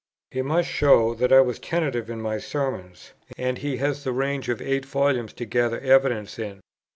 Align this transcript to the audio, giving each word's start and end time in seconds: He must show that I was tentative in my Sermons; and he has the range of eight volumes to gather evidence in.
He 0.31 0.41
must 0.41 0.67
show 0.67 1.13
that 1.13 1.31
I 1.31 1.41
was 1.41 1.59
tentative 1.59 2.09
in 2.09 2.23
my 2.23 2.39
Sermons; 2.39 3.11
and 3.37 3.59
he 3.59 3.77
has 3.77 4.03
the 4.03 4.11
range 4.11 4.49
of 4.49 4.59
eight 4.59 4.83
volumes 4.87 5.31
to 5.33 5.45
gather 5.45 5.79
evidence 5.79 6.39
in. 6.39 6.61